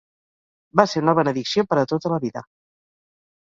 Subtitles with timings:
[0.81, 2.45] Va ser una benedicció per a tota la vida.